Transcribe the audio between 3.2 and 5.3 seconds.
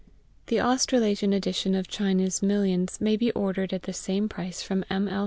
ordered at the same price from M. L.